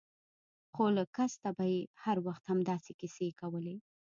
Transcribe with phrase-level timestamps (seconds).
[0.73, 3.75] خو له کسته به يې هر وخت همداسې کيسې کولې.